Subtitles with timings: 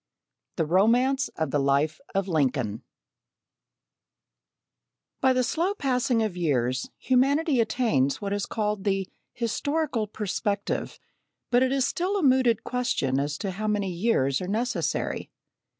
[0.55, 2.81] The Romance of the Life of Lincoln
[5.19, 10.97] By the slow passing of years humanity attains what is called the "historical perspective,"
[11.51, 15.29] but it is still a mooted question as to how many years are necessary.